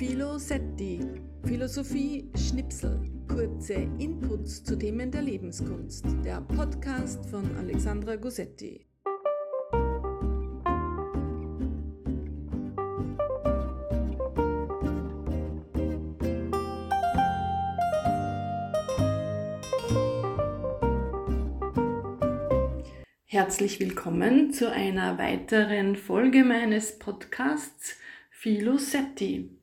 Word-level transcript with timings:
Philosetti, 0.00 0.98
Philosophie 1.44 2.30
Schnipsel, 2.34 3.02
kurze 3.28 3.74
Inputs 3.74 4.64
zu 4.64 4.78
Themen 4.78 5.10
der 5.10 5.20
Lebenskunst, 5.20 6.06
der 6.24 6.40
Podcast 6.40 7.26
von 7.26 7.54
Alexandra 7.58 8.16
Gossetti. 8.16 8.86
Herzlich 23.26 23.78
willkommen 23.80 24.54
zu 24.54 24.72
einer 24.72 25.18
weiteren 25.18 25.94
Folge 25.94 26.42
meines 26.42 26.98
Podcasts 26.98 27.98
Philosetti. 28.30 29.59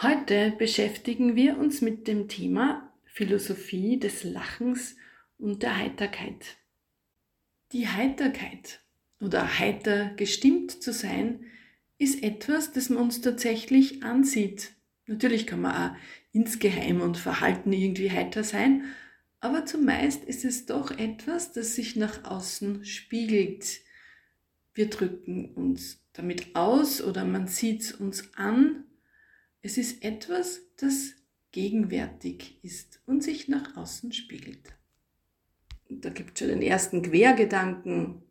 Heute 0.00 0.52
beschäftigen 0.58 1.36
wir 1.36 1.58
uns 1.58 1.80
mit 1.80 2.08
dem 2.08 2.26
Thema 2.26 2.92
Philosophie 3.04 4.00
des 4.00 4.24
Lachens 4.24 4.96
und 5.38 5.62
der 5.62 5.76
Heiterkeit. 5.76 6.56
Die 7.72 7.86
Heiterkeit 7.86 8.80
oder 9.20 9.58
heiter 9.58 10.12
gestimmt 10.16 10.82
zu 10.82 10.92
sein, 10.92 11.44
ist 11.98 12.22
etwas, 12.22 12.72
das 12.72 12.88
man 12.88 13.04
uns 13.04 13.20
tatsächlich 13.20 14.02
ansieht. 14.02 14.72
Natürlich 15.06 15.46
kann 15.46 15.60
man 15.60 15.74
auch 15.92 15.96
insgeheim 16.32 17.00
und 17.00 17.16
verhalten 17.16 17.72
irgendwie 17.72 18.10
heiter 18.10 18.42
sein, 18.42 18.86
aber 19.40 19.66
zumeist 19.66 20.24
ist 20.24 20.44
es 20.44 20.66
doch 20.66 20.90
etwas, 20.90 21.52
das 21.52 21.76
sich 21.76 21.96
nach 21.96 22.24
außen 22.24 22.84
spiegelt. 22.84 23.80
Wir 24.74 24.88
drücken 24.88 25.52
uns 25.54 26.00
damit 26.12 26.56
aus 26.56 27.02
oder 27.02 27.24
man 27.24 27.46
sieht 27.46 27.82
es 27.82 27.92
uns 27.92 28.34
an 28.34 28.84
es 29.62 29.78
ist 29.78 30.04
etwas, 30.04 30.60
das 30.76 31.14
gegenwärtig 31.52 32.58
ist 32.62 33.00
und 33.06 33.22
sich 33.22 33.48
nach 33.48 33.76
außen 33.76 34.12
spiegelt. 34.12 34.74
Da 35.88 36.10
gibt 36.10 36.32
es 36.32 36.38
schon 36.40 36.48
den 36.48 36.62
ersten 36.62 37.02
Quergedanken. 37.02 38.22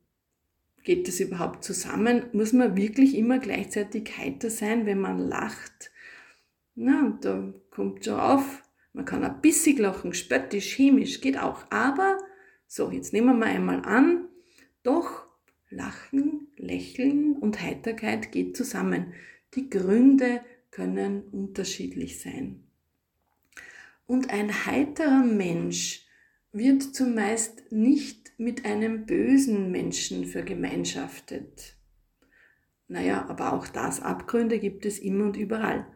Geht 0.84 1.08
das 1.08 1.20
überhaupt 1.20 1.64
zusammen? 1.64 2.26
Muss 2.34 2.54
man 2.54 2.76
wirklich 2.76 3.16
immer 3.16 3.40
gleichzeitig 3.40 4.18
heiter 4.18 4.50
sein, 4.50 4.86
wenn 4.86 5.00
man 5.00 5.20
lacht? 5.20 5.92
Na, 6.76 7.06
und 7.06 7.24
da 7.24 7.54
kommt 7.70 8.06
schon 8.06 8.20
auf, 8.20 8.64
man 8.94 9.06
kann 9.06 9.24
ein 9.24 9.42
bissig 9.42 9.78
lachen, 9.78 10.14
spöttisch, 10.14 10.74
chemisch, 10.76 11.22
geht 11.22 11.38
auch. 11.38 11.64
Aber, 11.70 12.18
so, 12.68 12.90
jetzt 12.90 13.14
nehmen 13.14 13.40
wir 13.40 13.46
einmal 13.46 13.86
an, 13.86 14.28
doch 14.84 15.28
Lachen, 15.70 16.48
Lächeln 16.58 17.38
und 17.38 17.62
Heiterkeit 17.62 18.32
geht 18.32 18.58
zusammen. 18.58 19.14
Die 19.54 19.70
Gründe 19.70 20.42
können 20.72 21.24
unterschiedlich 21.24 22.20
sein. 22.20 22.64
Und 24.08 24.32
ein 24.32 24.66
heiterer 24.66 25.24
Mensch 25.24 26.06
wird 26.52 26.84
zumeist 26.96 27.72
nicht 27.72 28.34
mit 28.38 28.66
einem 28.66 29.06
bösen 29.06 29.72
Menschen 29.72 30.26
vergemeinschaftet. 30.26 31.78
Naja, 32.88 33.26
aber 33.30 33.54
auch 33.54 33.68
das 33.68 34.02
Abgründe 34.02 34.60
gibt 34.60 34.86
es 34.86 35.00
immer 35.00 35.26
und 35.26 35.38
überall. 35.38 35.88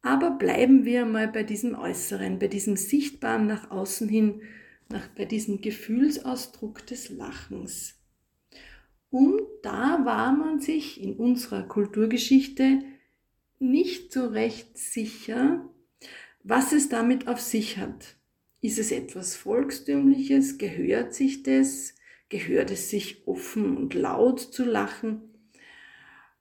Aber 0.00 0.30
bleiben 0.30 0.84
wir 0.84 1.04
mal 1.04 1.28
bei 1.28 1.42
diesem 1.42 1.74
Äußeren, 1.74 2.38
bei 2.38 2.48
diesem 2.48 2.76
Sichtbaren 2.76 3.46
nach 3.46 3.70
außen 3.70 4.08
hin, 4.08 4.40
nach, 4.88 5.08
bei 5.08 5.24
diesem 5.24 5.60
Gefühlsausdruck 5.60 6.86
des 6.86 7.10
Lachens. 7.10 8.00
Und 9.10 9.42
da 9.62 10.04
war 10.04 10.32
man 10.32 10.60
sich 10.60 11.02
in 11.02 11.16
unserer 11.16 11.64
Kulturgeschichte 11.64 12.82
nicht 13.58 14.12
so 14.12 14.26
recht 14.26 14.76
sicher, 14.78 15.68
was 16.42 16.72
es 16.72 16.88
damit 16.88 17.28
auf 17.28 17.40
sich 17.40 17.78
hat. 17.78 18.16
Ist 18.60 18.78
es 18.78 18.90
etwas 18.90 19.36
Volkstümliches? 19.36 20.58
Gehört 20.58 21.14
sich 21.14 21.42
das? 21.42 21.94
Gehört 22.28 22.70
es 22.70 22.90
sich 22.90 23.26
offen 23.26 23.76
und 23.76 23.94
laut 23.94 24.40
zu 24.40 24.64
lachen? 24.64 25.22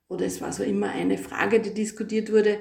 Oder 0.07 0.25
es 0.25 0.41
war 0.41 0.53
so 0.53 0.63
immer 0.63 0.89
eine 0.89 1.17
Frage, 1.17 1.59
die 1.59 1.73
diskutiert 1.73 2.31
wurde, 2.31 2.59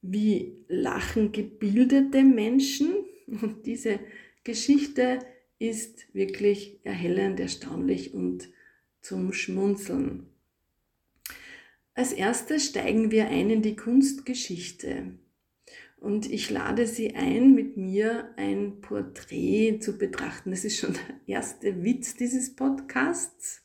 wie 0.00 0.64
lachen 0.68 1.32
gebildete 1.32 2.22
Menschen? 2.22 2.92
Und 3.26 3.66
diese 3.66 4.00
Geschichte 4.44 5.20
ist 5.58 6.12
wirklich 6.14 6.80
erhellend, 6.82 7.38
erstaunlich 7.38 8.14
und 8.14 8.48
zum 9.00 9.32
Schmunzeln. 9.32 10.31
Als 11.94 12.12
erstes 12.12 12.66
steigen 12.66 13.10
wir 13.10 13.26
ein 13.28 13.50
in 13.50 13.60
die 13.60 13.76
Kunstgeschichte. 13.76 15.18
Und 15.98 16.30
ich 16.30 16.48
lade 16.50 16.86
Sie 16.86 17.14
ein, 17.14 17.54
mit 17.54 17.76
mir 17.76 18.32
ein 18.36 18.80
Porträt 18.80 19.80
zu 19.80 19.98
betrachten. 19.98 20.50
Das 20.50 20.64
ist 20.64 20.78
schon 20.78 20.94
der 20.94 21.20
erste 21.26 21.84
Witz 21.84 22.16
dieses 22.16 22.56
Podcasts, 22.56 23.62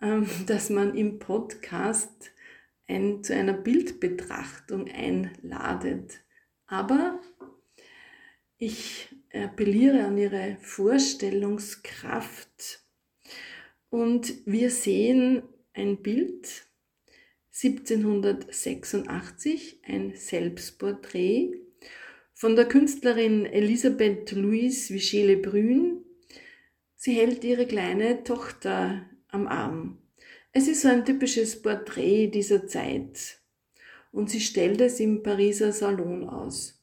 ähm, 0.00 0.28
dass 0.46 0.70
man 0.70 0.96
im 0.96 1.18
Podcast 1.18 2.30
ein, 2.86 3.24
zu 3.24 3.34
einer 3.34 3.52
Bildbetrachtung 3.52 4.88
einladet. 4.88 6.20
Aber 6.66 7.20
ich 8.56 9.08
appelliere 9.34 10.04
an 10.04 10.16
Ihre 10.18 10.56
Vorstellungskraft 10.60 12.84
und 13.88 14.34
wir 14.46 14.70
sehen 14.70 15.42
ein 15.74 16.00
Bild, 16.00 16.69
1786 17.52 19.80
ein 19.84 20.12
Selbstporträt 20.14 21.50
von 22.32 22.54
der 22.54 22.66
Künstlerin 22.66 23.44
Elisabeth 23.44 24.30
Louise 24.32 24.94
Vigée-Lebrun. 24.94 26.04
Sie 26.96 27.12
hält 27.12 27.42
ihre 27.42 27.66
kleine 27.66 28.22
Tochter 28.22 29.04
am 29.28 29.48
Arm. 29.48 29.98
Es 30.52 30.68
ist 30.68 30.82
so 30.82 30.88
ein 30.88 31.04
typisches 31.04 31.60
Porträt 31.60 32.28
dieser 32.28 32.66
Zeit 32.66 33.40
und 34.12 34.30
sie 34.30 34.40
stellt 34.40 34.80
es 34.80 35.00
im 35.00 35.22
Pariser 35.22 35.72
Salon 35.72 36.28
aus. 36.28 36.80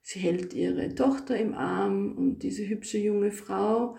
Sie 0.00 0.20
hält 0.20 0.54
ihre 0.54 0.94
Tochter 0.94 1.36
im 1.36 1.54
Arm 1.54 2.16
und 2.16 2.38
diese 2.38 2.66
hübsche 2.68 2.98
junge 2.98 3.32
Frau 3.32 3.98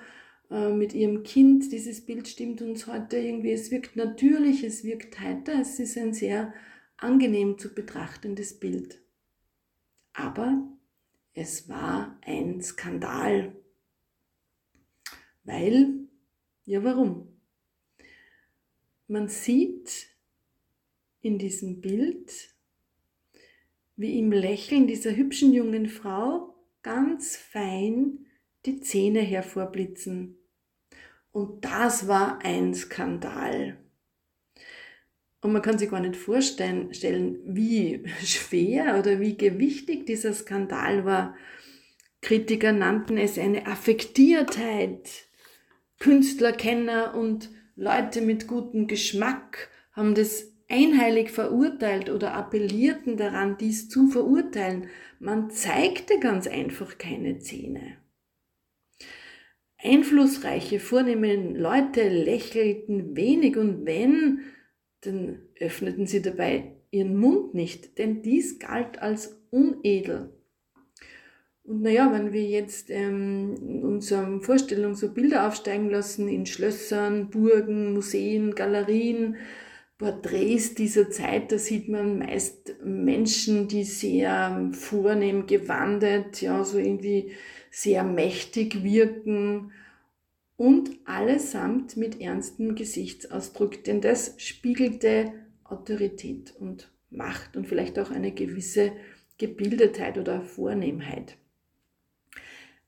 äh, 0.50 0.70
mit 0.70 0.94
ihrem 0.94 1.24
Kind. 1.24 1.72
Dieses 1.72 2.06
Bild 2.06 2.28
stimmt 2.28 2.62
uns 2.62 2.88
heute 2.88 3.18
irgendwie. 3.18 3.52
Es 3.52 3.72
wirkt 3.72 3.96
natürlich, 3.96 4.64
es 4.64 4.84
wirkt 4.84 5.20
heiter, 5.20 5.60
es 5.60 5.80
ist 5.80 5.98
ein 5.98 6.14
sehr 6.14 6.54
angenehm 6.98 7.58
zu 7.58 7.74
betrachtendes 7.74 8.60
Bild. 8.60 9.02
Aber 10.14 10.68
es 11.34 11.70
war 11.70 12.18
ein 12.26 12.62
Skandal. 12.62 13.56
Weil, 15.44 16.08
ja 16.66 16.84
warum? 16.84 17.28
Man 19.08 19.30
sieht 19.30 20.08
in 21.22 21.38
diesem 21.38 21.80
Bild, 21.82 22.54
wie 23.96 24.20
im 24.20 24.32
Lächeln 24.32 24.88
dieser 24.88 25.16
hübschen 25.16 25.54
jungen 25.54 25.88
Frau 25.88 26.56
ganz 26.84 27.36
fein 27.36 28.26
die 28.66 28.82
Zähne 28.82 29.22
hervorblitzen. 29.22 30.37
Und 31.38 31.66
das 31.66 32.08
war 32.08 32.40
ein 32.44 32.74
Skandal. 32.74 33.78
Und 35.40 35.54
man 35.54 35.62
kann 35.62 35.78
sich 35.78 35.92
gar 35.92 36.00
nicht 36.00 36.16
vorstellen, 36.16 36.90
wie 37.46 38.04
schwer 38.24 38.98
oder 38.98 39.20
wie 39.20 39.38
gewichtig 39.38 40.08
dieser 40.08 40.34
Skandal 40.34 41.06
war. 41.06 41.36
Kritiker 42.22 42.72
nannten 42.72 43.20
es 43.20 43.38
eine 43.38 43.68
Affektiertheit. 43.68 45.28
Künstler, 46.00 46.54
Kenner 46.54 47.14
und 47.14 47.52
Leute 47.76 48.22
mit 48.22 48.48
gutem 48.48 48.88
Geschmack 48.88 49.70
haben 49.92 50.16
das 50.16 50.52
einheilig 50.68 51.30
verurteilt 51.30 52.10
oder 52.10 52.34
appellierten 52.34 53.16
daran, 53.16 53.60
dies 53.60 53.90
zu 53.90 54.08
verurteilen. 54.08 54.88
Man 55.20 55.52
zeigte 55.52 56.20
ganz 56.20 56.48
einfach 56.48 56.98
keine 56.98 57.38
Zähne. 57.38 57.98
Einflussreiche, 59.88 60.80
vornehme 60.80 61.36
Leute 61.36 62.08
lächelten 62.10 63.16
wenig 63.16 63.58
und 63.58 63.86
wenn, 63.86 64.42
dann 65.02 65.40
öffneten 65.60 66.06
sie 66.06 66.22
dabei 66.22 66.74
ihren 66.92 67.18
Mund 67.18 67.54
nicht, 67.54 67.98
denn 67.98 68.22
dies 68.22 68.60
galt 68.60 69.02
als 69.02 69.42
unedel. 69.52 70.34
Und 71.64 71.82
naja, 71.82 72.12
wenn 72.14 72.32
wir 72.32 72.44
jetzt 72.44 72.90
ähm, 72.90 73.56
in 73.60 73.84
unserer 73.84 74.42
Vorstellung 74.42 74.96
so 74.96 75.14
Bilder 75.14 75.48
aufsteigen 75.48 75.90
lassen 75.90 76.30
in 76.30 76.46
Schlössern, 76.46 77.30
Burgen, 77.30 77.94
Museen, 77.94 78.56
Galerien, 78.56 79.36
Porträts 79.98 80.76
dieser 80.76 81.10
Zeit, 81.10 81.52
da 81.52 81.58
sieht 81.58 81.90
man 81.90 82.20
meist 82.20 82.76
Menschen, 82.84 83.68
die 83.68 83.84
sehr 83.84 84.70
vornehm 84.74 85.48
gewandet, 85.48 86.42
ja, 86.42 86.64
so 86.64 86.78
irgendwie 86.78 87.32
sehr 87.72 88.04
mächtig 88.04 88.84
wirken 88.84 89.72
und 90.56 90.92
allesamt 91.06 91.98
mit 91.98 92.22
ernstem 92.22 92.76
Gesichtsausdruck, 92.76 93.84
denn 93.84 94.02
das 94.02 94.36
spiegelte 94.38 95.34
Autorität 95.64 96.54
und 96.60 96.92
Macht 97.10 97.56
und 97.56 97.68
vielleicht 97.68 97.98
auch 98.00 98.12
eine 98.12 98.34
gewisse 98.34 98.92
Gebildetheit 99.38 100.18
oder 100.18 100.42
Vornehmheit. 100.42 101.38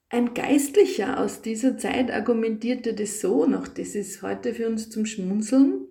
Ein 0.09 0.33
Geistlicher 0.33 1.19
aus 1.19 1.41
dieser 1.41 1.77
Zeit 1.77 2.11
argumentierte 2.11 2.94
das 2.94 3.21
so, 3.21 3.45
noch 3.45 3.67
das 3.67 3.95
ist 3.95 4.21
heute 4.21 4.53
für 4.53 4.67
uns 4.67 4.89
zum 4.89 5.06
Schmunzeln. 5.06 5.88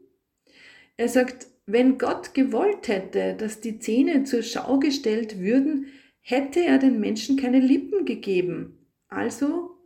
Er 0.99 1.09
sagt, 1.09 1.47
wenn 1.65 1.97
Gott 1.97 2.35
gewollt 2.35 2.89
hätte, 2.89 3.35
dass 3.35 3.61
die 3.61 3.79
Zähne 3.79 4.25
zur 4.25 4.43
Schau 4.43 4.81
gestellt 4.81 5.39
würden, 5.39 5.87
hätte 6.21 6.61
er 6.61 6.79
den 6.79 6.99
Menschen 6.99 7.37
keine 7.37 7.61
Lippen 7.61 8.05
gegeben. 8.05 8.85
Also, 9.09 9.79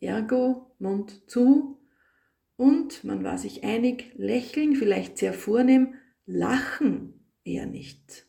ergo, 0.00 0.70
Mund 0.78 1.28
zu, 1.28 1.76
und 2.56 3.02
man 3.02 3.24
war 3.24 3.36
sich 3.36 3.64
einig, 3.64 4.12
lächeln, 4.16 4.76
vielleicht 4.76 5.18
sehr 5.18 5.34
vornehm, 5.34 5.94
lachen 6.24 7.14
eher 7.44 7.66
nicht. 7.66 8.26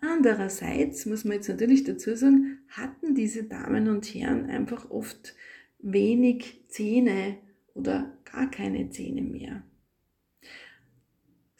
Andererseits 0.00 1.04
muss 1.04 1.24
man 1.24 1.34
jetzt 1.34 1.48
natürlich 1.48 1.82
dazu 1.82 2.14
sagen, 2.14 2.60
hatten 2.68 3.16
diese 3.16 3.42
Damen 3.42 3.88
und 3.88 4.06
Herren 4.06 4.46
einfach 4.46 4.88
oft 4.88 5.34
wenig 5.80 6.64
Zähne 6.68 7.38
oder 7.74 8.16
gar 8.24 8.48
keine 8.50 8.88
Zähne 8.90 9.22
mehr. 9.22 9.64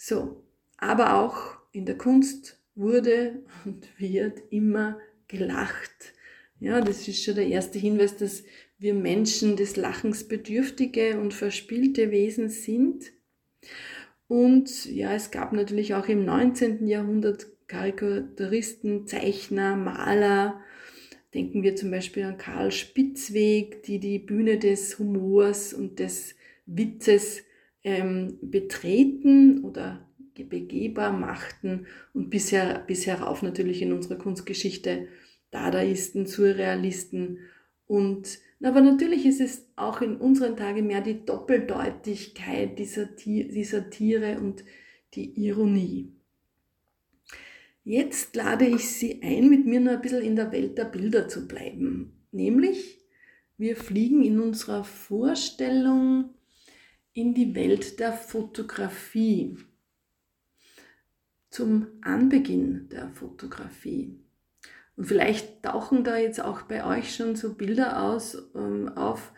So, 0.03 0.43
aber 0.79 1.21
auch 1.21 1.59
in 1.73 1.85
der 1.85 1.99
Kunst 1.99 2.59
wurde 2.75 3.43
und 3.67 3.87
wird 3.99 4.41
immer 4.49 4.99
gelacht. 5.29 6.15
Ja, 6.59 6.81
das 6.81 7.07
ist 7.07 7.23
schon 7.23 7.35
der 7.35 7.49
erste 7.49 7.79
Hinweis, 7.79 8.17
dass 8.17 8.43
wir 8.79 8.95
Menschen 8.95 9.57
des 9.57 9.77
Lachens 9.77 10.27
bedürftige 10.27 11.21
und 11.21 11.35
verspielte 11.35 12.11
Wesen 12.11 12.49
sind. 12.49 13.13
Und 14.27 14.87
ja, 14.87 15.13
es 15.13 15.31
gab 15.31 15.53
natürlich 15.53 15.93
auch 15.93 16.09
im 16.09 16.25
19. 16.25 16.87
Jahrhundert 16.87 17.49
Karikaturisten, 17.67 19.07
Zeichner, 19.07 19.77
Maler. 19.77 20.63
Denken 21.35 21.63
wir 21.63 21.77
zum 21.77 21.91
Beispiel 21.91 22.23
an 22.23 22.39
Karl 22.39 22.73
Spitzweg, 22.73 23.83
die 23.83 24.01
die 24.01 24.19
Bühne 24.19 24.59
des 24.59 24.99
Humors 24.99 25.75
und 25.75 25.99
des 25.99 26.37
Witzes 26.65 27.43
ähm, 27.85 28.39
betreten 28.43 29.65
oder 29.65 30.07
begehbar 30.35 31.13
machten 31.13 31.87
und 32.15 32.31
bisher, 32.31 32.79
bis 32.87 33.07
herauf 33.07 33.43
natürlich 33.43 33.83
in 33.83 33.93
unserer 33.93 34.17
Kunstgeschichte 34.17 35.09
Dadaisten, 35.51 36.27
Surrealisten 36.27 37.39
und 37.87 38.39
aber 38.63 38.83
natürlich 38.83 39.25
ist 39.25 39.41
es 39.41 39.67
auch 39.77 40.03
in 40.03 40.17
unseren 40.17 40.57
Tagen 40.57 40.87
mehr 40.87 41.01
die 41.01 41.25
Doppeldeutigkeit 41.25 42.79
dieser, 42.79 43.07
dieser 43.07 43.89
Tiere 43.89 44.39
und 44.39 44.65
die 45.15 45.31
Ironie. 45.47 46.13
Jetzt 47.85 48.37
lade 48.37 48.67
ich 48.67 48.89
Sie 48.91 49.23
ein, 49.23 49.49
mit 49.49 49.65
mir 49.65 49.81
noch 49.81 49.93
ein 49.93 50.03
bisschen 50.03 50.23
in 50.23 50.37
der 50.37 50.53
Welt 50.53 50.77
der 50.77 50.85
Bilder 50.85 51.27
zu 51.27 51.49
bleiben. 51.49 52.13
Nämlich, 52.33 53.01
wir 53.57 53.77
fliegen 53.77 54.23
in 54.23 54.39
unserer 54.41 54.85
Vorstellung 54.85 56.35
in 57.13 57.35
die 57.35 57.55
Welt 57.55 58.01
der 58.01 58.13
Fotografie. 58.13 59.59
Zum 61.51 61.89
Anbeginn 62.03 62.89
der 62.91 63.09
Fotografie. 63.11 64.21
Und 64.97 65.07
vielleicht 65.07 65.63
tauchen 65.63 66.05
da 66.05 66.17
jetzt 66.17 66.41
auch 66.41 66.63
bei 66.63 66.85
euch 66.85 67.15
schon 67.15 67.35
so 67.35 67.55
Bilder 67.55 68.03
aus 68.03 68.51
ähm, 68.55 68.89
auf 68.97 69.33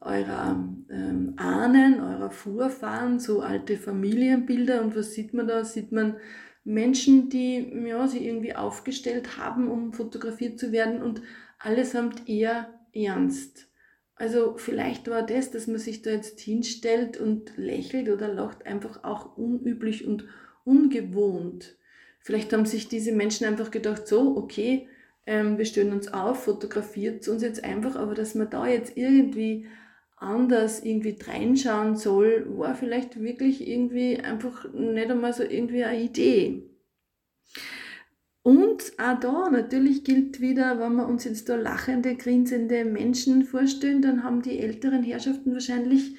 eurer 0.00 0.64
ähm, 0.90 1.34
Ahnen, 1.36 2.00
eurer 2.00 2.30
Vorfahren, 2.30 3.18
so 3.18 3.40
alte 3.40 3.76
Familienbilder. 3.76 4.82
Und 4.82 4.94
was 4.94 5.14
sieht 5.14 5.34
man 5.34 5.48
da? 5.48 5.64
Sieht 5.64 5.90
man 5.90 6.16
Menschen, 6.64 7.28
die 7.30 7.72
ja, 7.86 8.06
sie 8.06 8.26
irgendwie 8.26 8.54
aufgestellt 8.54 9.38
haben, 9.38 9.68
um 9.68 9.92
fotografiert 9.92 10.58
zu 10.58 10.72
werden 10.72 11.02
und 11.02 11.22
allesamt 11.58 12.28
eher 12.28 12.74
ernst. 12.92 13.68
Also 14.16 14.56
vielleicht 14.56 15.08
war 15.08 15.22
das, 15.22 15.50
dass 15.50 15.66
man 15.66 15.78
sich 15.78 16.02
da 16.02 16.10
jetzt 16.10 16.40
hinstellt 16.40 17.18
und 17.18 17.52
lächelt 17.56 18.08
oder 18.08 18.28
lacht, 18.28 18.66
einfach 18.66 19.04
auch 19.04 19.36
unüblich 19.36 20.06
und 20.06 20.24
ungewohnt. 20.64 21.76
Vielleicht 22.20 22.52
haben 22.52 22.66
sich 22.66 22.88
diese 22.88 23.12
Menschen 23.12 23.46
einfach 23.46 23.70
gedacht, 23.70 24.08
so, 24.08 24.36
okay, 24.36 24.88
ähm, 25.26 25.58
wir 25.58 25.66
stellen 25.66 25.92
uns 25.92 26.08
auf, 26.08 26.44
fotografiert 26.44 27.28
uns 27.28 27.42
jetzt 27.42 27.62
einfach, 27.62 27.94
aber 27.96 28.14
dass 28.14 28.34
man 28.34 28.48
da 28.48 28.66
jetzt 28.66 28.96
irgendwie 28.96 29.66
anders 30.16 30.82
irgendwie 30.82 31.16
reinschauen 31.22 31.96
soll, 31.96 32.46
war 32.58 32.74
vielleicht 32.74 33.20
wirklich 33.20 33.68
irgendwie 33.68 34.18
einfach 34.18 34.72
nicht 34.72 35.10
einmal 35.10 35.34
so 35.34 35.42
irgendwie 35.42 35.84
eine 35.84 36.00
Idee. 36.00 36.62
Und 38.46 38.92
auch 38.98 39.18
da 39.18 39.50
natürlich 39.50 40.04
gilt 40.04 40.40
wieder, 40.40 40.78
wenn 40.78 40.94
wir 40.94 41.08
uns 41.08 41.24
jetzt 41.24 41.48
da 41.48 41.56
lachende, 41.56 42.14
grinsende 42.14 42.84
Menschen 42.84 43.42
vorstellen, 43.42 44.02
dann 44.02 44.22
haben 44.22 44.40
die 44.40 44.60
älteren 44.60 45.02
Herrschaften 45.02 45.52
wahrscheinlich 45.52 46.14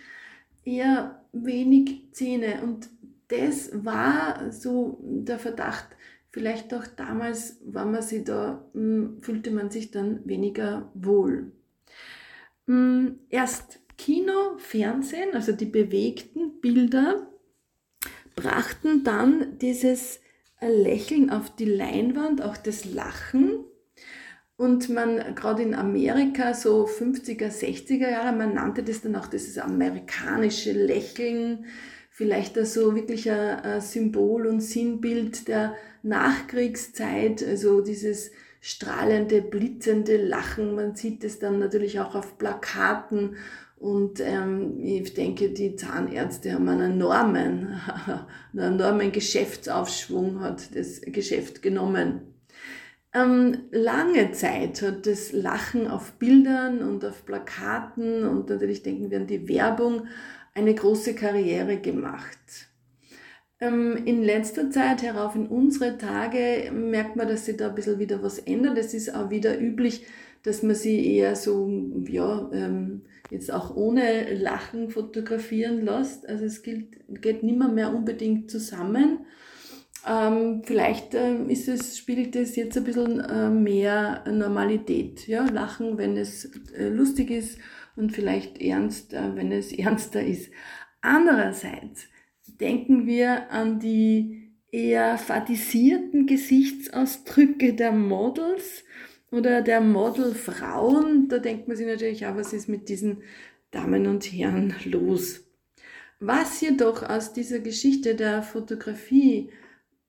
eher 0.65 1.23
wenig 1.31 2.11
Zähne. 2.11 2.63
Und 2.63 2.89
das 3.29 3.71
war 3.85 4.51
so 4.51 4.99
der 5.01 5.39
Verdacht, 5.39 5.87
vielleicht 6.29 6.73
auch 6.73 6.85
damals, 6.85 7.61
wenn 7.63 7.91
man 7.91 8.01
sich 8.01 8.25
da, 8.25 8.61
hm, 8.73 9.19
fühlte 9.21 9.51
man 9.51 9.71
sich 9.71 9.91
dann 9.91 10.19
weniger 10.27 10.91
wohl. 10.95 11.53
Hm, 12.65 13.19
erst 13.29 13.79
Kino, 13.97 14.57
Fernsehen, 14.57 15.29
also 15.33 15.53
die 15.53 15.63
bewegten 15.63 16.59
Bilder, 16.59 17.25
brachten 18.35 19.05
dann 19.05 19.57
dieses 19.59 20.19
Lächeln 20.61 21.29
auf 21.29 21.55
die 21.55 21.65
Leinwand, 21.65 22.41
auch 22.41 22.57
das 22.57 22.85
Lachen. 22.85 23.63
Und 24.55 24.89
man, 24.89 25.35
gerade 25.35 25.61
in 25.61 25.75
Amerika, 25.75 26.55
so 26.55 26.87
50er, 26.87 27.49
60er 27.49 28.09
Jahre, 28.09 28.35
man 28.35 28.55
nannte 28.55 28.81
das 28.81 29.01
dann 29.01 29.15
auch 29.15 29.27
dieses 29.27 29.59
amerikanische 29.59 30.71
Lächeln, 30.71 31.65
vielleicht 32.09 32.57
also 32.57 32.95
wirklich 32.95 33.29
ein 33.29 33.79
Symbol 33.81 34.47
und 34.47 34.61
Sinnbild 34.61 35.47
der 35.47 35.75
Nachkriegszeit, 36.01 37.43
also 37.43 37.81
dieses 37.81 38.31
strahlende, 38.59 39.43
blitzende 39.43 40.17
Lachen. 40.17 40.73
Man 40.73 40.95
sieht 40.95 41.23
es 41.23 41.37
dann 41.37 41.59
natürlich 41.59 41.99
auch 41.99 42.15
auf 42.15 42.39
Plakaten 42.39 43.35
und 43.79 44.19
ähm, 44.21 44.79
ich 44.79 45.13
denke, 45.13 45.49
die 45.49 45.75
Zahnärzte 45.75 46.53
haben 46.53 46.67
einen 46.67 46.93
enormen, 46.93 47.79
einen 48.53 48.79
enormen 48.79 49.11
Geschäftsaufschwung, 49.11 50.41
hat 50.41 50.75
das 50.75 51.01
Geschäft 51.01 51.61
genommen. 51.61 52.21
Ähm, 53.13 53.65
lange 53.71 54.31
Zeit 54.31 54.81
hat 54.81 55.05
das 55.05 55.31
Lachen 55.31 55.87
auf 55.87 56.13
Bildern 56.13 56.79
und 56.79 57.05
auf 57.05 57.25
Plakaten 57.25 58.27
und 58.27 58.49
natürlich 58.49 58.83
denken 58.83 59.11
wir 59.11 59.19
an 59.19 59.27
die 59.27 59.47
Werbung 59.47 60.07
eine 60.53 60.73
große 60.73 61.13
Karriere 61.13 61.77
gemacht. 61.77 62.67
Ähm, 63.59 63.95
in 64.05 64.23
letzter 64.23 64.69
Zeit 64.69 65.03
herauf 65.03 65.35
in 65.35 65.47
unsere 65.47 65.97
Tage 65.97 66.71
merkt 66.71 67.15
man, 67.15 67.27
dass 67.27 67.45
sich 67.45 67.57
da 67.57 67.69
ein 67.69 67.75
bisschen 67.75 67.99
wieder 67.99 68.21
was 68.21 68.39
ändert. 68.39 68.77
Es 68.77 68.93
ist 68.93 69.13
auch 69.13 69.29
wieder 69.29 69.59
üblich, 69.59 70.05
dass 70.43 70.63
man 70.63 70.75
sie 70.75 71.15
eher 71.15 71.35
so, 71.35 71.69
ja, 72.07 72.49
ähm, 72.53 73.01
jetzt 73.29 73.51
auch 73.51 73.75
ohne 73.75 74.33
Lachen 74.33 74.89
fotografieren 74.89 75.83
lässt. 75.83 76.27
Also 76.27 76.45
es 76.45 76.63
gilt, 76.63 76.97
geht 77.21 77.43
nimmer 77.43 77.67
mehr 77.67 77.93
unbedingt 77.93 78.49
zusammen. 78.49 79.25
Ähm, 80.07 80.61
vielleicht 80.63 81.13
ähm, 81.15 81.49
ist 81.49 81.67
es, 81.67 81.97
spielt 81.97 82.35
es 82.35 82.55
jetzt 82.55 82.77
ein 82.77 82.85
bisschen 82.85 83.19
äh, 83.19 83.49
mehr 83.49 84.23
Normalität. 84.31 85.27
Ja? 85.27 85.45
Lachen, 85.45 85.97
wenn 85.97 86.15
es 86.15 86.45
äh, 86.71 86.87
lustig 86.87 87.29
ist 87.31 87.59
und 87.95 88.11
vielleicht 88.13 88.61
ernst, 88.61 89.13
äh, 89.13 89.35
wenn 89.35 89.51
es 89.51 89.71
ernster 89.77 90.23
ist. 90.23 90.49
Andererseits 91.01 92.07
denken 92.59 93.05
wir 93.05 93.51
an 93.51 93.79
die 93.79 94.53
eher 94.71 95.17
fadisierten 95.17 96.25
Gesichtsausdrücke 96.27 97.73
der 97.73 97.91
Models, 97.91 98.83
oder 99.31 99.61
der 99.61 99.81
Model 99.81 100.33
Frauen, 100.33 101.27
da 101.27 101.39
denkt 101.39 101.67
man 101.67 101.77
sich 101.77 101.87
natürlich 101.87 102.25
auch, 102.25 102.35
was 102.35 102.53
ist 102.53 102.69
mit 102.69 102.89
diesen 102.89 103.23
Damen 103.71 104.07
und 104.07 104.23
Herren 104.25 104.73
los. 104.85 105.41
Was 106.19 106.61
jedoch 106.61 107.03
aus 107.03 107.33
dieser 107.33 107.59
Geschichte 107.59 108.15
der 108.15 108.41
Fotografie 108.41 109.49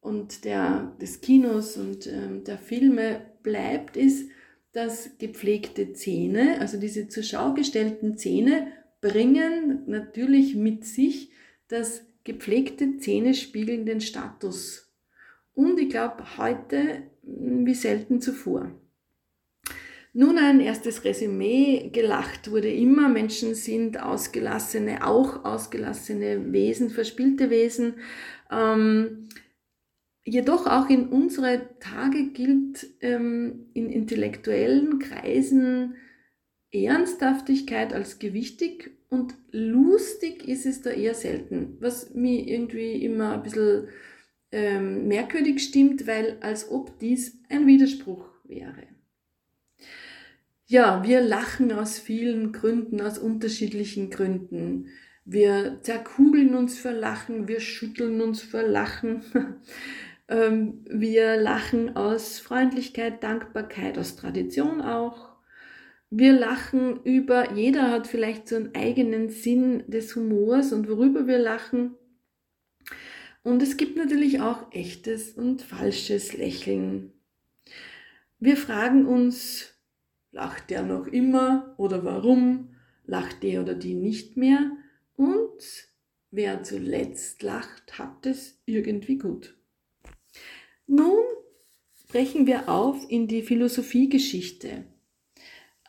und 0.01 0.45
der, 0.45 0.97
des 1.01 1.21
Kinos 1.21 1.77
und 1.77 2.07
ähm, 2.07 2.45
der 2.45 2.59
Filme 2.59 3.21
bleibt, 3.43 3.97
ist, 3.97 4.31
dass 4.73 5.19
gepflegte 5.19 5.93
Zähne, 5.93 6.61
also 6.61 6.79
diese 6.79 7.09
zur 7.09 7.23
Schau 7.23 7.53
gestellten 7.53 8.17
Zähne, 8.17 8.73
bringen 9.01 9.83
natürlich 9.87 10.55
mit 10.55 10.85
sich, 10.85 11.31
dass 11.69 12.03
gepflegte 12.25 12.99
Zähne 12.99 13.35
spiegeln 13.35 13.87
den 13.87 14.01
Status. 14.01 14.93
Und 15.55 15.79
ich 15.79 15.91
glaube, 15.91 16.39
heute 16.39 17.03
wie 17.23 17.75
selten 17.75 18.21
zuvor. 18.21 18.71
Nun 20.19 20.37
ein 20.37 20.59
erstes 20.59 21.05
Resümee. 21.05 21.91
Gelacht 21.93 22.51
wurde 22.51 22.69
immer. 22.73 23.09
Menschen 23.09 23.55
sind 23.55 24.03
ausgelassene, 24.03 25.07
auch 25.07 25.45
ausgelassene 25.45 26.53
Wesen, 26.53 26.91
verspielte 26.91 27.51
Wesen. 27.51 27.95
Ähm, 28.51 29.29
jedoch 30.25 30.67
auch 30.67 30.91
in 30.91 31.07
unsere 31.11 31.79
Tage 31.79 32.33
gilt 32.33 32.85
ähm, 33.01 33.69
in 33.75 33.91
intellektuellen 33.91 34.99
Kreisen 34.99 35.95
Ernsthaftigkeit 36.73 37.93
als 37.93 38.19
gewichtig 38.19 38.91
und 39.11 39.37
lustig 39.53 40.49
ist 40.49 40.67
es 40.67 40.83
da 40.83 40.91
eher 40.91 41.15
selten, 41.15 41.77
was 41.79 42.13
mir 42.13 42.45
irgendwie 42.45 43.05
immer 43.05 43.35
ein 43.35 43.45
bisschen 43.45 43.87
ähm, 44.51 45.07
merkwürdig 45.07 45.63
stimmt, 45.63 46.09
weil 46.09 46.39
als 46.41 46.69
ob 46.73 46.99
dies 46.99 47.41
ein 47.49 47.69
Widerspruch 47.69 48.29
wäre. 48.43 48.98
Ja, 50.67 51.03
wir 51.03 51.21
lachen 51.23 51.73
aus 51.73 51.99
vielen 51.99 52.53
Gründen, 52.53 53.01
aus 53.01 53.19
unterschiedlichen 53.19 54.11
Gründen. 54.11 54.89
Wir 55.25 55.79
zerkugeln 55.83 56.55
uns 56.55 56.79
vor 56.79 56.93
Lachen, 56.93 57.49
wir 57.49 57.61
schütteln 57.61 58.21
uns 58.21 58.43
vor 58.43 58.63
Lachen. 58.63 59.23
Ähm, 60.31 60.85
wir 60.87 61.37
lachen 61.37 61.97
aus 61.97 62.39
Freundlichkeit, 62.39 63.23
Dankbarkeit, 63.23 63.97
aus 63.97 64.15
Tradition 64.15 64.83
auch. 64.83 65.31
Wir 66.11 66.33
lachen 66.33 67.03
über, 67.05 67.53
jeder 67.55 67.91
hat 67.91 68.07
vielleicht 68.07 68.49
so 68.49 68.57
einen 68.57 68.75
eigenen 68.75 69.31
Sinn 69.31 69.85
des 69.89 70.15
Humors 70.17 70.73
und 70.73 70.89
worüber 70.89 71.27
wir 71.27 71.39
lachen. 71.39 71.95
Und 73.43 73.63
es 73.63 73.79
gibt 73.79 73.97
natürlich 73.97 74.41
auch 74.41 74.71
echtes 74.73 75.33
und 75.33 75.63
falsches 75.63 76.37
Lächeln. 76.37 77.13
Wir 78.41 78.57
fragen 78.57 79.07
uns, 79.07 79.75
lacht 80.31 80.71
der 80.71 80.83
noch 80.83 81.07
immer 81.07 81.75
oder 81.77 82.05
warum? 82.05 82.75
Lacht 83.05 83.43
der 83.43 83.63
oder 83.63 83.75
die 83.75 83.95
nicht 83.95 84.37
mehr? 84.37 84.71
Und 85.17 85.89
wer 86.31 86.63
zuletzt 86.63 87.43
lacht, 87.43 87.99
hat 87.99 88.27
es 88.27 88.61
irgendwie 88.65 89.19
gut. 89.19 89.57
Nun 90.87 91.25
brechen 92.09 92.47
wir 92.47 92.69
auf 92.69 93.11
in 93.11 93.27
die 93.27 93.43
Philosophiegeschichte. 93.43 94.85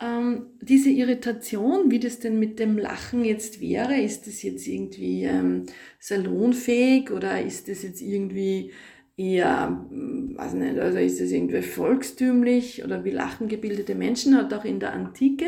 Ähm, 0.01 0.47
diese 0.61 0.89
Irritation, 0.89 1.91
wie 1.91 1.99
das 1.99 2.19
denn 2.19 2.39
mit 2.39 2.57
dem 2.57 2.77
Lachen 2.77 3.25
jetzt 3.25 3.59
wäre, 3.59 3.99
ist 3.99 4.27
das 4.27 4.41
jetzt 4.41 4.65
irgendwie 4.65 5.25
ähm, 5.25 5.65
salonfähig 5.99 7.11
oder 7.11 7.41
ist 7.41 7.67
das 7.67 7.83
jetzt 7.83 8.01
irgendwie 8.01 8.71
eher, 9.19 9.85
weiß 9.89 10.53
nicht, 10.53 10.79
also 10.79 10.97
ist 10.97 11.19
das 11.19 11.31
irgendwie 11.31 11.61
volkstümlich 11.61 12.85
oder 12.85 13.03
wie 13.03 13.11
lachen 13.11 13.49
gebildete 13.49 13.93
Menschen, 13.93 14.37
hat 14.37 14.53
auch 14.53 14.63
in 14.63 14.79
der 14.79 14.93
Antike 14.93 15.45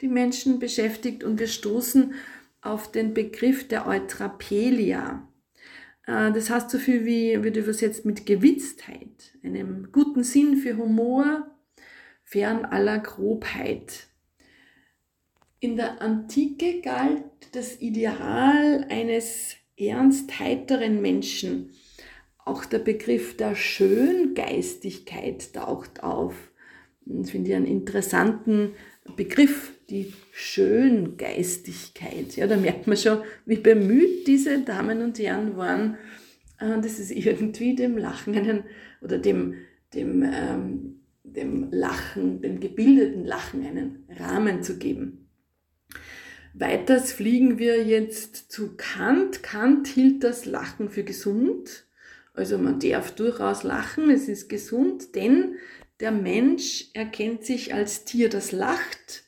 die 0.00 0.08
Menschen 0.08 0.58
beschäftigt 0.58 1.22
und 1.22 1.38
wir 1.38 1.46
stoßen 1.46 2.14
auf 2.62 2.90
den 2.90 3.12
Begriff 3.12 3.68
der 3.68 3.86
Eutrapelia. 3.86 5.28
Äh, 6.06 6.32
das 6.32 6.48
heißt 6.48 6.70
so 6.70 6.78
viel 6.78 7.04
wie, 7.04 7.44
wird 7.44 7.58
übersetzt 7.58 8.06
mit 8.06 8.24
Gewitztheit, 8.24 9.36
einem 9.44 9.92
guten 9.92 10.24
Sinn 10.24 10.56
für 10.56 10.78
Humor, 10.78 11.46
fern 12.24 12.64
aller 12.64 13.00
Grobheit. 13.00 14.06
In 15.58 15.76
der 15.76 16.00
Antike 16.00 16.80
galt 16.80 17.24
das 17.52 17.82
Ideal 17.82 18.86
eines 18.88 19.56
ernst 19.76 20.40
heiteren 20.40 21.02
Menschen. 21.02 21.74
Auch 22.44 22.64
der 22.64 22.78
Begriff 22.78 23.36
der 23.36 23.54
Schöngeistigkeit 23.54 25.52
taucht 25.52 26.02
auf. 26.02 26.34
Das 27.04 27.30
finde 27.30 27.50
ich 27.50 27.56
einen 27.56 27.66
interessanten 27.66 28.72
Begriff, 29.16 29.72
die 29.88 30.12
Schöngeistigkeit. 30.32 32.36
Ja, 32.36 32.46
da 32.46 32.56
merkt 32.56 32.86
man 32.86 32.96
schon, 32.96 33.18
wie 33.46 33.56
bemüht 33.56 34.26
diese 34.26 34.60
Damen 34.60 35.02
und 35.02 35.18
Herren 35.18 35.56
waren, 35.56 35.96
äh, 36.58 36.80
dass 36.80 36.98
es 36.98 37.10
irgendwie 37.10 37.74
dem 37.74 37.98
Lachen 37.98 38.36
einen, 38.36 38.64
oder 39.02 39.18
dem, 39.18 39.54
dem, 39.94 40.22
ähm, 40.22 41.00
dem 41.24 41.70
Lachen, 41.72 42.40
dem 42.40 42.60
gebildeten 42.60 43.24
Lachen 43.24 43.66
einen 43.66 44.04
Rahmen 44.16 44.62
zu 44.62 44.78
geben. 44.78 45.26
Weiters 46.52 47.12
fliegen 47.12 47.58
wir 47.58 47.84
jetzt 47.84 48.50
zu 48.50 48.76
Kant. 48.76 49.42
Kant 49.42 49.86
hielt 49.86 50.24
das 50.24 50.46
Lachen 50.46 50.90
für 50.90 51.04
gesund. 51.04 51.86
Also 52.40 52.56
man 52.56 52.80
darf 52.80 53.14
durchaus 53.14 53.64
lachen, 53.64 54.10
es 54.10 54.26
ist 54.26 54.48
gesund, 54.48 55.14
denn 55.14 55.56
der 56.00 56.10
Mensch 56.10 56.88
erkennt 56.94 57.44
sich 57.44 57.74
als 57.74 58.06
Tier, 58.06 58.30
das 58.30 58.50
lacht 58.50 59.24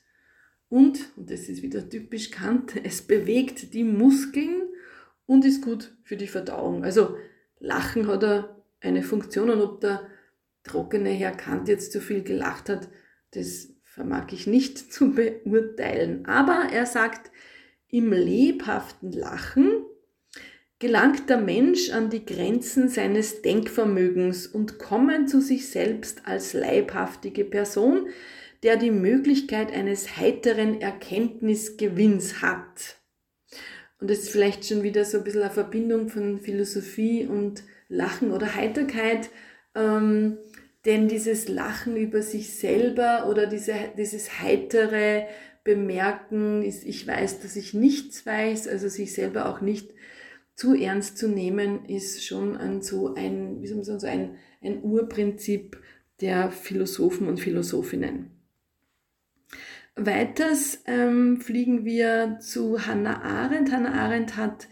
und, 0.70 1.14
und 1.18 1.30
das 1.30 1.50
ist 1.50 1.60
wieder 1.60 1.86
typisch 1.86 2.30
Kant, 2.30 2.72
es 2.84 3.02
bewegt 3.02 3.74
die 3.74 3.84
Muskeln 3.84 4.62
und 5.26 5.44
ist 5.44 5.62
gut 5.62 5.94
für 6.04 6.16
die 6.16 6.26
Verdauung. 6.26 6.84
Also 6.84 7.16
Lachen 7.58 8.06
hat 8.08 8.48
eine 8.80 9.02
Funktion 9.02 9.50
und 9.50 9.60
ob 9.60 9.82
der 9.82 10.08
trockene 10.64 11.10
Herr 11.10 11.32
Kant 11.32 11.68
jetzt 11.68 11.92
zu 11.92 12.00
viel 12.00 12.22
gelacht 12.22 12.70
hat, 12.70 12.88
das 13.32 13.74
vermag 13.82 14.32
ich 14.32 14.46
nicht 14.46 14.78
zu 14.92 15.12
beurteilen. 15.12 16.24
Aber 16.24 16.72
er 16.72 16.86
sagt, 16.86 17.30
im 17.88 18.10
lebhaften 18.10 19.12
Lachen 19.12 19.84
gelangt 20.82 21.30
der 21.30 21.38
Mensch 21.38 21.90
an 21.90 22.10
die 22.10 22.26
Grenzen 22.26 22.88
seines 22.88 23.40
Denkvermögens 23.40 24.48
und 24.48 24.80
kommen 24.80 25.28
zu 25.28 25.40
sich 25.40 25.68
selbst 25.70 26.22
als 26.26 26.54
leibhaftige 26.54 27.44
Person, 27.44 28.08
der 28.64 28.76
die 28.76 28.90
Möglichkeit 28.90 29.72
eines 29.72 30.16
heiteren 30.16 30.80
Erkenntnisgewinns 30.80 32.42
hat. 32.42 32.96
Und 34.00 34.10
das 34.10 34.18
ist 34.18 34.30
vielleicht 34.30 34.66
schon 34.66 34.82
wieder 34.82 35.04
so 35.04 35.18
ein 35.18 35.24
bisschen 35.24 35.42
eine 35.42 35.52
Verbindung 35.52 36.08
von 36.08 36.40
Philosophie 36.40 37.26
und 37.26 37.62
Lachen 37.88 38.32
oder 38.32 38.56
Heiterkeit. 38.56 39.30
Ähm, 39.76 40.38
denn 40.84 41.06
dieses 41.06 41.46
Lachen 41.46 41.96
über 41.96 42.22
sich 42.22 42.56
selber 42.56 43.28
oder 43.30 43.46
diese, 43.46 43.74
dieses 43.96 44.40
heitere 44.40 45.26
Bemerken, 45.62 46.64
ist, 46.64 46.84
ich 46.84 47.06
weiß, 47.06 47.38
dass 47.38 47.54
ich 47.54 47.72
nichts 47.72 48.26
weiß, 48.26 48.66
also 48.66 48.88
sich 48.88 49.14
selber 49.14 49.46
auch 49.48 49.60
nicht 49.60 49.91
zu 50.54 50.74
ernst 50.74 51.18
zu 51.18 51.28
nehmen, 51.28 51.84
ist 51.86 52.24
schon 52.24 52.56
ein, 52.56 52.82
so 52.82 53.14
ein, 53.14 53.60
wie 53.60 53.66
soll 53.66 53.76
man 53.76 53.84
sagen, 53.84 54.00
so 54.00 54.06
ein, 54.06 54.36
ein 54.62 54.82
Urprinzip 54.82 55.80
der 56.20 56.50
Philosophen 56.50 57.26
und 57.28 57.40
Philosophinnen. 57.40 58.30
Weiters 59.94 60.82
ähm, 60.86 61.40
fliegen 61.40 61.84
wir 61.84 62.38
zu 62.40 62.86
Hannah 62.86 63.22
Arendt. 63.22 63.72
Hannah 63.72 63.92
Arendt 63.92 64.36
hat 64.36 64.68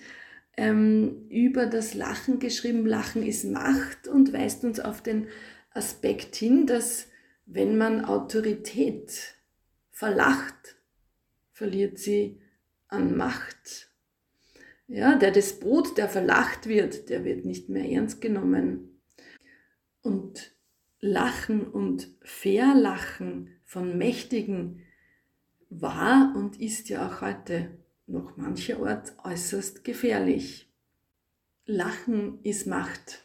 ähm, 0.56 1.26
über 1.28 1.66
das 1.66 1.94
Lachen 1.94 2.38
geschrieben, 2.38 2.86
Lachen 2.86 3.22
ist 3.22 3.44
Macht 3.44 4.08
und 4.08 4.32
weist 4.32 4.64
uns 4.64 4.80
auf 4.80 5.02
den 5.02 5.28
Aspekt 5.72 6.36
hin, 6.36 6.66
dass 6.66 7.08
wenn 7.46 7.76
man 7.76 8.04
Autorität 8.04 9.36
verlacht, 9.90 10.76
verliert 11.52 11.98
sie 11.98 12.40
an 12.88 13.16
Macht. 13.16 13.89
Ja, 14.92 15.14
der 15.14 15.30
Despot, 15.30 15.96
der 15.96 16.08
verlacht 16.08 16.66
wird, 16.66 17.10
der 17.10 17.24
wird 17.24 17.44
nicht 17.44 17.68
mehr 17.68 17.88
ernst 17.88 18.20
genommen. 18.20 19.00
Und 20.02 20.52
Lachen 20.98 21.64
und 21.64 22.08
Verlachen 22.22 23.50
von 23.64 23.96
Mächtigen 23.96 24.82
war 25.68 26.34
und 26.34 26.60
ist 26.60 26.88
ja 26.88 27.06
auch 27.06 27.20
heute 27.20 27.70
noch 28.08 28.36
mancherorts 28.36 29.14
äußerst 29.22 29.84
gefährlich. 29.84 30.68
Lachen 31.66 32.40
ist 32.42 32.66
Macht 32.66 33.24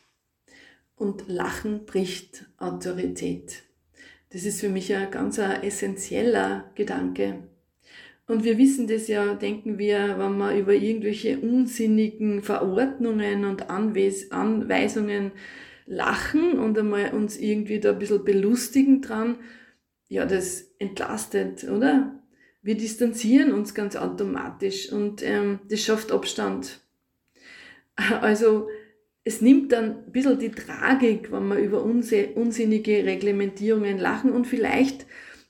und 0.96 1.28
Lachen 1.28 1.88
bricht 1.88 2.46
Autorität. 2.58 3.64
Das 4.30 4.44
ist 4.44 4.60
für 4.60 4.70
mich 4.70 4.94
ein 4.94 5.10
ganz 5.10 5.40
essentieller 5.40 6.70
Gedanke. 6.76 7.48
Und 8.28 8.44
wir 8.44 8.58
wissen 8.58 8.88
das 8.88 9.08
ja, 9.08 9.36
denken 9.36 9.78
wir, 9.78 10.18
wenn 10.18 10.38
wir 10.38 10.56
über 10.56 10.74
irgendwelche 10.74 11.38
unsinnigen 11.40 12.42
Verordnungen 12.42 13.46
und 13.46 13.70
Anweis 13.70 14.32
Anweisungen 14.32 15.32
lachen 15.86 16.58
und 16.58 16.78
einmal 16.78 17.14
uns 17.14 17.38
irgendwie 17.38 17.80
da 17.80 17.92
ein 17.92 18.00
bisschen 18.00 18.26
belustigen 18.26 19.02
dran, 19.02 19.38
ja, 20.08 20.26
das 20.26 20.72
entlastet, 20.80 21.66
oder? 21.66 22.20
Wir 22.64 22.76
distanzieren 22.76 23.52
uns 23.52 23.76
ganz 23.76 23.96
automatisch 23.96 24.92
und 24.92 25.22
ähm, 25.22 25.60
das 25.70 25.82
schafft 25.82 26.12
Abstand. 26.12 26.80
Also 27.96 28.68
es 29.24 29.42
nimmt 29.42 29.72
dann 29.72 30.06
ein 30.06 30.12
bisschen 30.12 30.40
die 30.40 30.52
Tragik, 30.52 31.32
wenn 31.32 31.48
wir 31.48 31.58
über 31.58 31.84
unsinnige 31.84 33.06
Reglementierungen 33.06 34.00
lachen 34.00 34.32
und 34.32 34.46
vielleicht 34.48 35.06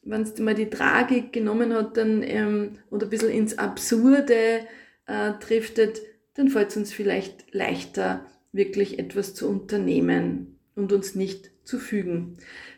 wenn 0.05 0.21
es 0.21 0.37
mal 0.39 0.55
die 0.55 0.69
Tragik 0.69 1.33
genommen 1.33 1.73
hat 1.73 1.97
dann, 1.97 2.23
ähm, 2.23 2.77
oder 2.89 3.07
ein 3.07 3.09
bisschen 3.09 3.31
ins 3.31 3.57
Absurde 3.57 4.61
äh, 5.07 5.31
driftet, 5.39 6.01
dann 6.35 6.49
fällt 6.49 6.69
es 6.69 6.77
uns 6.77 6.93
vielleicht 6.93 7.53
leichter, 7.53 8.25
wirklich 8.51 8.99
etwas 8.99 9.33
zu 9.33 9.49
unternehmen 9.49 10.59
und 10.75 10.93
uns 10.93 11.15
nicht 11.15 11.51
zu 11.63 11.79
fügen. 11.79 12.37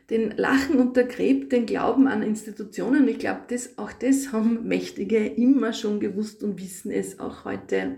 Denn 0.09 0.31
Lachen 0.37 0.79
untergräbt 0.79 1.51
den 1.51 1.65
Glauben 1.65 2.07
an 2.07 2.23
Institutionen. 2.23 3.07
Ich 3.07 3.19
glaube, 3.19 3.41
das, 3.49 3.77
auch 3.77 3.91
das 3.91 4.31
haben 4.31 4.67
Mächtige 4.67 5.25
immer 5.25 5.73
schon 5.73 5.99
gewusst 5.99 6.43
und 6.43 6.61
wissen 6.61 6.91
es 6.91 7.19
auch 7.19 7.43
heute. 7.43 7.97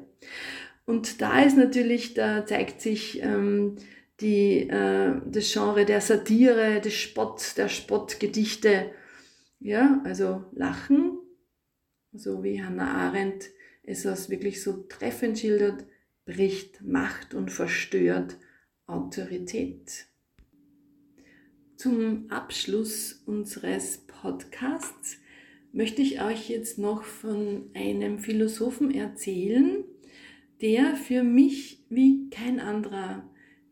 Und 0.86 1.22
da 1.22 1.44
ist 1.44 1.56
natürlich, 1.56 2.16
da 2.16 2.46
zeigt 2.48 2.82
sich 2.82 3.22
ähm, 3.22 3.76
die, 4.22 4.68
äh, 4.70 5.14
das 5.26 5.54
Genre 5.54 5.86
der 5.86 6.02
Satire, 6.02 6.82
des 6.82 6.96
Spott, 6.96 7.58
der 7.58 7.70
Spottgedichte. 7.70 8.88
Ja, 9.60 10.02
also 10.06 10.46
Lachen, 10.54 11.18
so 12.14 12.44
wie 12.44 12.64
Hannah 12.64 13.08
Arendt 13.08 13.50
es 13.84 14.06
als 14.06 14.30
wirklich 14.30 14.62
so 14.64 14.84
treffend 14.88 15.40
schildert, 15.40 15.86
bricht 16.26 16.82
Macht 16.82 17.34
und 17.34 17.52
verstört 17.52 18.38
Autorität. 18.86 20.08
Zum 21.76 22.30
Abschluss 22.30 23.22
unseres 23.26 24.00
Podcasts 24.08 25.18
möchte 25.72 26.02
ich 26.02 26.22
euch 26.22 26.50
jetzt 26.50 26.78
noch 26.78 27.04
von 27.04 27.70
einem 27.74 28.20
Philosophen 28.20 28.94
erzählen, 28.94 29.84
der 30.62 30.96
für 30.96 31.24
mich 31.24 31.84
wie 31.90 32.30
kein 32.30 32.60
anderer 32.60 33.30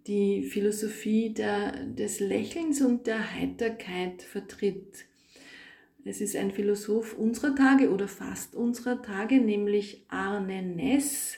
die 0.08 0.44
Philosophie 0.44 1.34
der, 1.34 1.86
des 1.86 2.20
Lächelns 2.20 2.82
und 2.82 3.08
der 3.08 3.34
Heiterkeit 3.36 4.22
vertritt. 4.22 5.06
Es 6.08 6.22
ist 6.22 6.38
ein 6.38 6.52
Philosoph 6.52 7.18
unserer 7.18 7.54
Tage 7.54 7.92
oder 7.92 8.08
fast 8.08 8.56
unserer 8.56 9.02
Tage, 9.02 9.42
nämlich 9.42 10.06
Arne 10.08 10.62
Ness, 10.62 11.36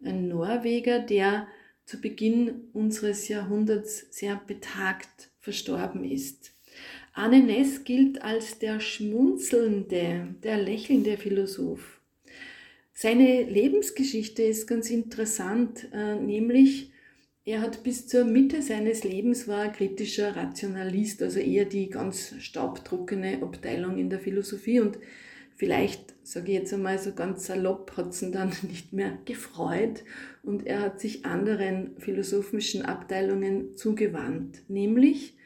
ein 0.00 0.28
Norweger, 0.28 1.00
der 1.00 1.48
zu 1.86 2.00
Beginn 2.00 2.68
unseres 2.72 3.26
Jahrhunderts 3.26 4.06
sehr 4.10 4.36
betagt 4.46 5.30
verstorben 5.40 6.04
ist. 6.04 6.52
Arne 7.14 7.42
Ness 7.42 7.82
gilt 7.82 8.22
als 8.22 8.60
der 8.60 8.78
schmunzelnde, 8.78 10.36
der 10.40 10.58
lächelnde 10.58 11.16
Philosoph. 11.16 12.00
Seine 12.92 13.42
Lebensgeschichte 13.42 14.44
ist 14.44 14.68
ganz 14.68 14.88
interessant, 14.88 15.88
äh, 15.92 16.14
nämlich 16.14 16.92
er 17.46 17.60
hat 17.62 17.84
bis 17.84 18.08
zur 18.08 18.24
Mitte 18.24 18.60
seines 18.60 19.04
Lebens 19.04 19.46
war 19.46 19.70
kritischer 19.70 20.34
Rationalist, 20.34 21.22
also 21.22 21.38
eher 21.38 21.64
die 21.64 21.88
ganz 21.88 22.34
staubtrockene 22.40 23.40
Abteilung 23.40 23.98
in 23.98 24.10
der 24.10 24.18
Philosophie. 24.18 24.80
Und 24.80 24.98
vielleicht, 25.54 26.12
sage 26.24 26.48
ich 26.48 26.58
jetzt 26.58 26.74
einmal 26.74 26.98
so 26.98 27.12
ganz 27.12 27.46
salopp, 27.46 27.96
hat 27.96 28.08
es 28.08 28.20
ihn 28.20 28.32
dann 28.32 28.52
nicht 28.68 28.92
mehr 28.92 29.16
gefreut. 29.26 30.02
Und 30.42 30.66
er 30.66 30.80
hat 30.80 30.98
sich 30.98 31.24
anderen 31.24 31.96
philosophischen 31.98 32.82
Abteilungen 32.82 33.76
zugewandt, 33.76 34.62
nämlich 34.68 35.36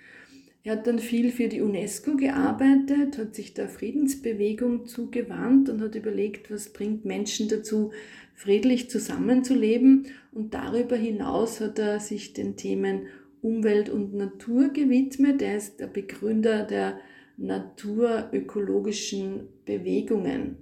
er 0.63 0.73
hat 0.73 0.87
dann 0.87 0.99
viel 0.99 1.33
für 1.33 1.49
die 1.49 1.63
UNESCO 1.63 2.17
gearbeitet, 2.17 3.17
hat 3.17 3.35
sich 3.35 3.55
der 3.55 3.69
Friedensbewegung 3.69 4.85
zugewandt 4.87 5.71
und 5.71 5.81
hat 5.81 5.95
überlegt, 5.95 6.51
was 6.51 6.71
bringt 6.71 7.07
Menschen 7.07 7.49
dazu, 7.49 7.93
friedlich 8.35 8.91
zusammenzuleben. 8.91 10.09
Und 10.33 10.53
darüber 10.53 10.97
hinaus 10.97 11.61
hat 11.61 11.79
er 11.79 11.99
sich 11.99 12.35
den 12.35 12.57
Themen 12.57 13.07
Umwelt 13.41 13.89
und 13.89 14.13
Natur 14.13 14.69
gewidmet. 14.69 15.41
Er 15.41 15.57
ist 15.57 15.81
der 15.81 15.87
Begründer 15.87 16.65
der 16.65 17.01
naturökologischen 17.39 19.49
Bewegungen. 19.65 20.59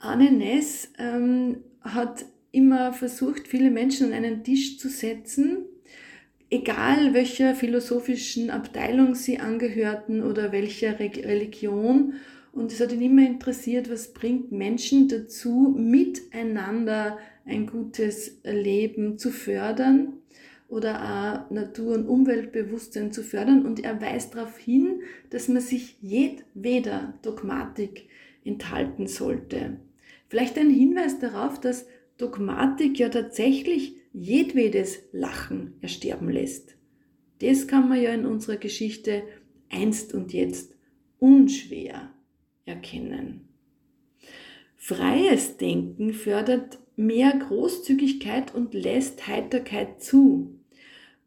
Arne 0.00 0.32
Ness 0.32 0.90
ähm, 0.98 1.58
hat 1.82 2.24
immer 2.50 2.92
versucht, 2.92 3.46
viele 3.46 3.70
Menschen 3.70 4.08
an 4.08 4.24
einen 4.24 4.42
Tisch 4.42 4.76
zu 4.78 4.88
setzen 4.88 5.66
egal 6.50 7.14
welcher 7.14 7.54
philosophischen 7.54 8.50
Abteilung 8.50 9.14
sie 9.14 9.38
angehörten 9.38 10.22
oder 10.22 10.52
welcher 10.52 10.98
Religion. 10.98 12.14
Und 12.52 12.72
es 12.72 12.80
hat 12.80 12.92
ihn 12.92 13.02
immer 13.02 13.24
interessiert, 13.24 13.90
was 13.90 14.12
bringt 14.12 14.50
Menschen 14.50 15.08
dazu, 15.08 15.74
miteinander 15.78 17.18
ein 17.46 17.66
gutes 17.66 18.40
Leben 18.42 19.18
zu 19.18 19.30
fördern 19.30 20.14
oder 20.68 21.46
auch 21.48 21.50
Natur- 21.50 21.94
und 21.94 22.08
Umweltbewusstsein 22.08 23.12
zu 23.12 23.22
fördern. 23.22 23.64
Und 23.64 23.84
er 23.84 24.00
weist 24.00 24.34
darauf 24.34 24.58
hin, 24.58 25.02
dass 25.30 25.46
man 25.48 25.62
sich 25.62 25.96
jedweder 26.00 27.14
Dogmatik 27.22 28.08
enthalten 28.44 29.06
sollte. 29.06 29.76
Vielleicht 30.28 30.58
ein 30.58 30.70
Hinweis 30.70 31.20
darauf, 31.20 31.60
dass 31.60 31.86
Dogmatik 32.18 32.98
ja 32.98 33.08
tatsächlich 33.08 33.99
jedwedes 34.12 34.98
Lachen 35.12 35.74
ersterben 35.80 36.28
lässt. 36.28 36.76
Das 37.40 37.66
kann 37.66 37.88
man 37.88 38.02
ja 38.02 38.12
in 38.12 38.26
unserer 38.26 38.56
Geschichte 38.56 39.22
einst 39.70 40.14
und 40.14 40.32
jetzt 40.32 40.74
unschwer 41.18 42.10
erkennen. 42.64 43.48
Freies 44.76 45.56
Denken 45.56 46.12
fördert 46.12 46.78
mehr 46.96 47.32
Großzügigkeit 47.32 48.54
und 48.54 48.74
lässt 48.74 49.26
Heiterkeit 49.26 50.02
zu. 50.02 50.58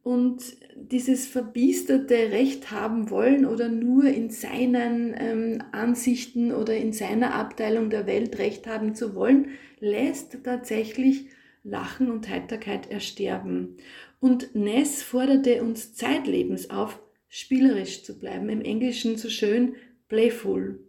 Und 0.03 0.43
dieses 0.75 1.27
verbiesterte 1.27 2.13
Recht 2.13 2.71
haben 2.71 3.09
wollen 3.09 3.45
oder 3.45 3.69
nur 3.69 4.05
in 4.05 4.29
seinen 4.29 5.15
ähm, 5.17 5.63
Ansichten 5.71 6.51
oder 6.51 6.75
in 6.75 6.91
seiner 6.91 7.35
Abteilung 7.35 7.89
der 7.89 8.05
Welt 8.05 8.37
Recht 8.37 8.67
haben 8.67 8.95
zu 8.95 9.15
wollen, 9.15 9.49
lässt 9.79 10.43
tatsächlich 10.43 11.27
Lachen 11.63 12.11
und 12.11 12.29
Heiterkeit 12.29 12.91
ersterben. 12.91 13.77
Und 14.19 14.53
Ness 14.55 15.01
forderte 15.01 15.63
uns 15.63 15.93
zeitlebens 15.93 16.69
auf, 16.69 16.99
spielerisch 17.29 18.03
zu 18.03 18.19
bleiben, 18.19 18.49
im 18.49 18.61
Englischen 18.61 19.17
so 19.17 19.29
schön 19.29 19.75
playful. 20.07 20.79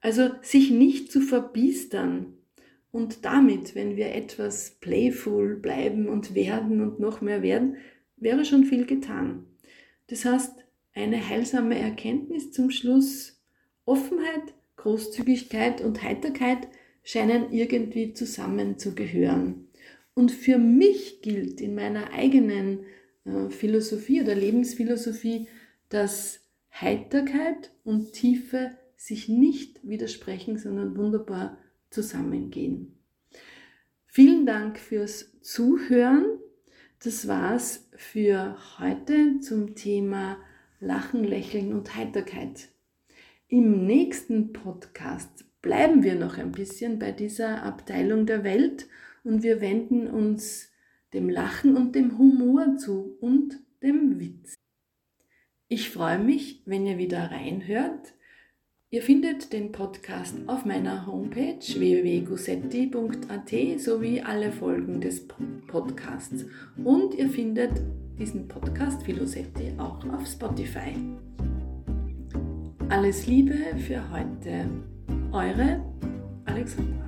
Also 0.00 0.30
sich 0.42 0.70
nicht 0.70 1.10
zu 1.10 1.20
verbiestern. 1.20 2.34
Und 2.90 3.24
damit, 3.24 3.74
wenn 3.74 3.96
wir 3.96 4.14
etwas 4.14 4.78
playful 4.80 5.56
bleiben 5.56 6.08
und 6.08 6.34
werden 6.34 6.80
und 6.80 7.00
noch 7.00 7.20
mehr 7.20 7.42
werden, 7.42 7.76
wäre 8.16 8.44
schon 8.44 8.64
viel 8.64 8.86
getan. 8.86 9.44
Das 10.08 10.24
heißt, 10.24 10.52
eine 10.94 11.28
heilsame 11.28 11.78
Erkenntnis 11.78 12.50
zum 12.50 12.70
Schluss, 12.70 13.40
Offenheit, 13.84 14.54
Großzügigkeit 14.76 15.80
und 15.80 16.02
Heiterkeit 16.02 16.68
scheinen 17.02 17.52
irgendwie 17.52 18.14
zusammenzugehören. 18.14 19.67
Und 20.18 20.32
für 20.32 20.58
mich 20.58 21.22
gilt 21.22 21.60
in 21.60 21.76
meiner 21.76 22.12
eigenen 22.12 22.80
äh, 23.24 23.50
Philosophie 23.50 24.20
oder 24.20 24.34
Lebensphilosophie, 24.34 25.46
dass 25.90 26.40
Heiterkeit 26.72 27.70
und 27.84 28.14
Tiefe 28.14 28.72
sich 28.96 29.28
nicht 29.28 29.78
widersprechen, 29.84 30.58
sondern 30.58 30.96
wunderbar 30.96 31.56
zusammengehen. 31.90 32.98
Vielen 34.06 34.44
Dank 34.44 34.80
fürs 34.80 35.40
Zuhören. 35.40 36.24
Das 37.04 37.28
war's 37.28 37.88
für 37.94 38.56
heute 38.80 39.38
zum 39.38 39.76
Thema 39.76 40.36
Lachen, 40.80 41.22
Lächeln 41.22 41.72
und 41.72 41.94
Heiterkeit. 41.94 42.70
Im 43.46 43.86
nächsten 43.86 44.52
Podcast 44.52 45.44
bleiben 45.62 46.02
wir 46.02 46.16
noch 46.16 46.38
ein 46.38 46.50
bisschen 46.50 46.98
bei 46.98 47.12
dieser 47.12 47.62
Abteilung 47.62 48.26
der 48.26 48.42
Welt 48.42 48.88
und 49.28 49.42
wir 49.42 49.60
wenden 49.60 50.08
uns 50.08 50.72
dem 51.12 51.28
Lachen 51.28 51.76
und 51.76 51.94
dem 51.94 52.16
Humor 52.18 52.78
zu 52.78 53.18
und 53.20 53.60
dem 53.82 54.18
Witz. 54.18 54.54
Ich 55.68 55.90
freue 55.90 56.18
mich, 56.18 56.62
wenn 56.64 56.86
ihr 56.86 56.96
wieder 56.96 57.30
reinhört. 57.30 58.14
Ihr 58.90 59.02
findet 59.02 59.52
den 59.52 59.70
Podcast 59.70 60.34
auf 60.46 60.64
meiner 60.64 61.06
Homepage 61.06 61.60
www.gusetti.at 61.60 63.78
sowie 63.78 64.22
alle 64.22 64.50
Folgen 64.50 65.02
des 65.02 65.28
Podcasts. 65.66 66.46
Und 66.82 67.14
ihr 67.14 67.28
findet 67.28 67.82
diesen 68.18 68.48
Podcast 68.48 69.02
Philosetti 69.02 69.74
auch 69.76 70.02
auf 70.08 70.26
Spotify. 70.26 70.94
Alles 72.88 73.26
Liebe 73.26 73.76
für 73.76 74.10
heute. 74.10 74.70
Eure 75.32 75.84
Alexandra. 76.46 77.07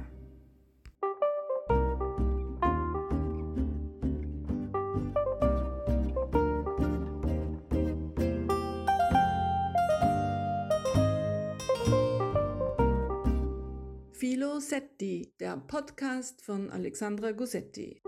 Der 15.51 15.57
Podcast 15.57 16.43
von 16.43 16.71
Alexandra 16.71 17.33
Gussetti. 17.33 18.01